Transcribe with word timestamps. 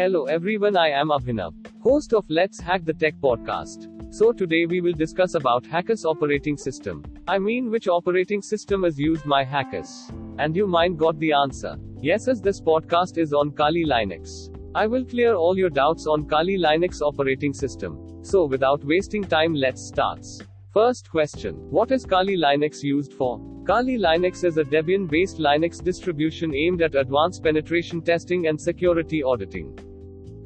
Hello 0.00 0.24
everyone, 0.24 0.78
I 0.78 0.88
am 0.88 1.08
Abhinav, 1.08 1.52
host 1.82 2.14
of 2.14 2.24
Let's 2.30 2.58
Hack 2.58 2.86
the 2.86 2.94
Tech 2.94 3.16
podcast. 3.22 3.86
So 4.14 4.32
today 4.32 4.64
we 4.64 4.80
will 4.80 4.94
discuss 4.94 5.34
about 5.34 5.66
hackers 5.66 6.06
operating 6.06 6.56
system. 6.56 7.04
I 7.28 7.38
mean 7.38 7.70
which 7.70 7.86
operating 7.86 8.40
system 8.40 8.86
is 8.86 8.98
used 8.98 9.28
by 9.28 9.44
hackers. 9.44 10.10
And 10.38 10.56
you 10.56 10.66
mind 10.66 10.98
got 10.98 11.18
the 11.18 11.34
answer. 11.34 11.76
Yes 12.00 12.28
as 12.28 12.40
this 12.40 12.62
podcast 12.62 13.18
is 13.18 13.34
on 13.34 13.50
Kali 13.50 13.84
Linux. 13.84 14.48
I 14.74 14.86
will 14.86 15.04
clear 15.04 15.34
all 15.34 15.58
your 15.58 15.68
doubts 15.68 16.06
on 16.06 16.26
Kali 16.26 16.56
Linux 16.56 17.02
operating 17.02 17.52
system. 17.52 18.22
So 18.22 18.46
without 18.46 18.82
wasting 18.82 19.22
time 19.22 19.52
let's 19.52 19.86
start. 19.86 20.24
First 20.72 21.10
question. 21.10 21.56
What 21.68 21.90
is 21.90 22.06
Kali 22.06 22.38
Linux 22.38 22.82
used 22.82 23.12
for? 23.12 23.38
Kali 23.66 23.98
Linux 23.98 24.44
is 24.44 24.56
a 24.56 24.64
Debian-based 24.64 25.36
Linux 25.36 25.84
distribution 25.84 26.54
aimed 26.54 26.80
at 26.80 26.94
advanced 26.94 27.42
penetration 27.44 28.00
testing 28.00 28.46
and 28.46 28.58
security 28.58 29.22
auditing. 29.22 29.78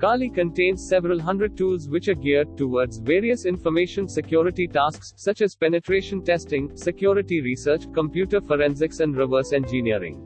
Kali 0.04 0.28
contains 0.28 0.86
several 0.86 1.18
hundred 1.18 1.56
tools 1.56 1.88
which 1.88 2.08
are 2.08 2.14
geared 2.14 2.58
towards 2.58 2.98
various 2.98 3.46
information 3.46 4.06
security 4.06 4.68
tasks 4.68 5.14
such 5.16 5.40
as 5.40 5.54
penetration 5.54 6.22
testing, 6.22 6.76
security 6.76 7.40
research, 7.40 7.90
computer 7.94 8.42
forensics 8.42 9.00
and 9.00 9.16
reverse 9.16 9.54
engineering. 9.54 10.18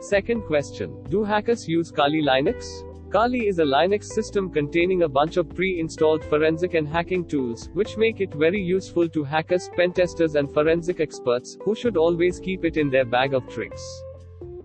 Second 0.00 0.40
question. 0.44 1.04
Do 1.10 1.24
hackers 1.24 1.68
use 1.68 1.90
Kali 1.90 2.22
Linux? 2.22 2.70
Kali 3.12 3.48
is 3.48 3.58
a 3.58 3.64
Linux 3.64 4.04
system 4.04 4.50
containing 4.50 5.02
a 5.02 5.10
bunch 5.10 5.36
of 5.36 5.54
pre-installed 5.54 6.24
forensic 6.24 6.72
and 6.72 6.88
hacking 6.88 7.28
tools, 7.28 7.68
which 7.74 7.98
make 7.98 8.22
it 8.22 8.32
very 8.32 8.62
useful 8.62 9.10
to 9.10 9.24
hackers, 9.24 9.68
pentesters 9.76 10.36
and 10.36 10.50
forensic 10.54 11.00
experts, 11.00 11.58
who 11.66 11.74
should 11.74 11.98
always 11.98 12.40
keep 12.40 12.64
it 12.64 12.78
in 12.78 12.88
their 12.88 13.04
bag 13.04 13.34
of 13.34 13.46
tricks. 13.50 13.84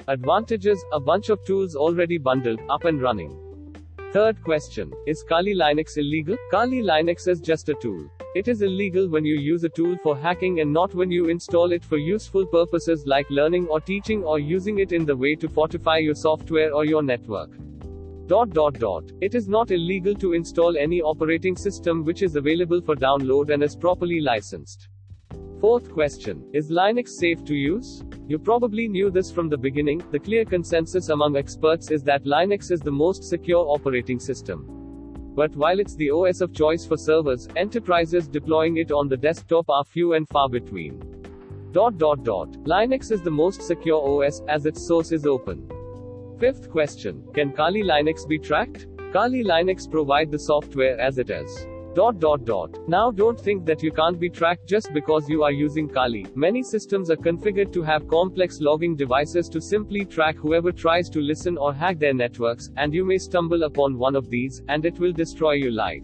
Advantages, 0.07 0.81
a 0.93 1.01
bunch 1.01 1.27
of 1.27 1.43
tools 1.43 1.75
already 1.75 2.17
bundled, 2.17 2.61
up 2.69 2.85
and 2.85 3.01
running. 3.01 3.46
Third 4.17 4.43
question, 4.43 4.91
is 5.05 5.21
Kali 5.21 5.53
Linux 5.53 5.95
illegal? 5.95 6.37
Kali 6.49 6.81
Linux 6.81 7.27
is 7.27 7.39
just 7.39 7.69
a 7.69 7.75
tool. 7.75 8.09
It 8.33 8.47
is 8.47 8.63
illegal 8.63 9.07
when 9.07 9.23
you 9.23 9.35
use 9.35 9.63
a 9.63 9.69
tool 9.69 9.95
for 10.01 10.17
hacking 10.17 10.59
and 10.59 10.73
not 10.73 10.95
when 10.95 11.11
you 11.11 11.29
install 11.29 11.71
it 11.71 11.85
for 11.85 11.99
useful 11.99 12.43
purposes 12.47 13.03
like 13.05 13.29
learning 13.29 13.67
or 13.67 13.79
teaching 13.79 14.23
or 14.23 14.39
using 14.39 14.79
it 14.79 14.91
in 14.91 15.05
the 15.05 15.15
way 15.15 15.35
to 15.35 15.47
fortify 15.47 15.97
your 15.97 16.15
software 16.15 16.73
or 16.73 16.83
your 16.83 17.03
network. 17.03 17.51
Dot 18.25 18.49
dot 18.49 18.79
dot. 18.79 19.03
It 19.21 19.35
is 19.35 19.47
not 19.47 19.69
illegal 19.69 20.15
to 20.15 20.33
install 20.33 20.77
any 20.77 20.99
operating 20.99 21.55
system 21.55 22.03
which 22.03 22.23
is 22.23 22.35
available 22.35 22.81
for 22.81 22.95
download 22.95 23.53
and 23.53 23.61
is 23.61 23.75
properly 23.75 24.19
licensed. 24.19 24.89
Fourth 25.59 25.91
question 25.91 26.47
Is 26.53 26.69
Linux 26.69 27.09
safe 27.09 27.43
to 27.45 27.55
use? 27.55 28.03
You 28.27 28.37
probably 28.37 28.87
knew 28.87 29.09
this 29.09 29.31
from 29.31 29.49
the 29.49 29.57
beginning. 29.57 30.03
The 30.11 30.19
clear 30.19 30.45
consensus 30.45 31.09
among 31.09 31.35
experts 31.35 31.89
is 31.89 32.03
that 32.03 32.25
Linux 32.25 32.69
is 32.69 32.79
the 32.79 32.91
most 32.91 33.23
secure 33.23 33.65
operating 33.67 34.19
system. 34.19 34.67
But 35.35 35.55
while 35.55 35.79
it's 35.79 35.95
the 35.95 36.11
OS 36.11 36.41
of 36.41 36.53
choice 36.53 36.85
for 36.85 36.95
servers, 36.95 37.47
enterprises 37.55 38.27
deploying 38.27 38.77
it 38.77 38.91
on 38.91 39.07
the 39.07 39.17
desktop 39.17 39.67
are 39.67 39.83
few 39.83 40.13
and 40.13 40.29
far 40.29 40.47
between. 40.47 40.99
Dot 41.71 41.97
dot 41.97 42.23
dot. 42.23 42.51
Linux 42.65 43.11
is 43.11 43.23
the 43.23 43.31
most 43.31 43.63
secure 43.63 43.99
OS 43.99 44.43
as 44.47 44.67
its 44.67 44.85
source 44.85 45.11
is 45.11 45.25
open. 45.25 45.67
Fifth 46.39 46.69
question 46.69 47.27
Can 47.33 47.51
Kali 47.51 47.81
Linux 47.81 48.27
be 48.27 48.37
tracked? 48.37 48.85
Kali 49.11 49.43
Linux 49.43 49.89
provide 49.89 50.29
the 50.29 50.37
software 50.37 50.99
as 50.99 51.17
it 51.17 51.31
is. 51.31 51.65
Dot 51.97 52.19
dot 52.19 52.45
dot. 52.45 52.77
Now 52.87 53.09
don't 53.09 53.39
think 53.39 53.65
that 53.65 53.81
you 53.81 53.91
can't 53.91 54.19
be 54.19 54.29
tracked 54.29 54.67
just 54.67 54.93
because 54.93 55.27
you 55.27 55.41
are 55.41 55.51
using 55.51 55.89
Kali. 55.89 56.27
Many 56.35 56.61
systems 56.61 57.09
are 57.09 57.15
configured 57.15 57.73
to 57.73 57.81
have 57.81 58.07
complex 58.07 58.61
logging 58.61 58.95
devices 58.95 59.49
to 59.49 59.59
simply 59.59 60.05
track 60.05 60.35
whoever 60.35 60.71
tries 60.71 61.09
to 61.09 61.19
listen 61.19 61.57
or 61.57 61.73
hack 61.73 61.97
their 61.97 62.13
networks, 62.13 62.69
and 62.77 62.93
you 62.93 63.03
may 63.03 63.17
stumble 63.17 63.63
upon 63.63 63.97
one 63.97 64.15
of 64.15 64.29
these, 64.29 64.61
and 64.67 64.85
it 64.85 64.99
will 64.99 65.11
destroy 65.11 65.53
your 65.53 65.71
life. 65.71 66.03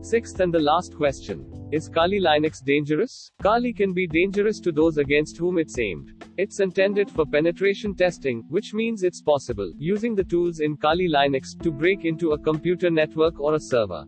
Sixth 0.00 0.40
and 0.40 0.52
the 0.52 0.58
last 0.58 0.96
question. 0.96 1.68
Is 1.70 1.88
Kali 1.88 2.20
Linux 2.20 2.64
dangerous? 2.64 3.30
Kali 3.40 3.72
can 3.72 3.92
be 3.92 4.08
dangerous 4.08 4.58
to 4.58 4.72
those 4.72 4.98
against 4.98 5.36
whom 5.36 5.58
it's 5.58 5.78
aimed. 5.78 6.24
It's 6.36 6.58
intended 6.58 7.12
for 7.12 7.24
penetration 7.26 7.94
testing, 7.94 8.42
which 8.48 8.74
means 8.74 9.04
it's 9.04 9.22
possible, 9.22 9.72
using 9.78 10.16
the 10.16 10.24
tools 10.24 10.58
in 10.58 10.76
Kali 10.76 11.08
Linux, 11.08 11.56
to 11.62 11.70
break 11.70 12.04
into 12.04 12.32
a 12.32 12.38
computer 12.38 12.90
network 12.90 13.38
or 13.38 13.54
a 13.54 13.60
server. 13.60 14.04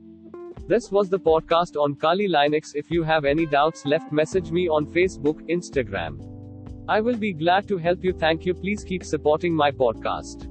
This 0.69 0.93
was 0.93 1.09
the 1.09 1.19
podcast 1.19 1.83
on 1.83 1.95
Kali 1.95 2.29
Linux. 2.29 2.73
If 2.75 2.91
you 2.91 3.03
have 3.03 3.25
any 3.25 3.47
doubts 3.47 3.87
left 3.87 4.13
message 4.13 4.51
me 4.51 4.69
on 4.69 4.85
Facebook, 4.85 5.41
Instagram. 5.49 6.21
I 6.87 7.01
will 7.01 7.17
be 7.17 7.33
glad 7.33 7.67
to 7.69 7.79
help 7.79 8.05
you. 8.05 8.13
Thank 8.13 8.45
you. 8.45 8.53
Please 8.53 8.85
keep 8.85 9.03
supporting 9.03 9.55
my 9.55 9.71
podcast. 9.71 10.47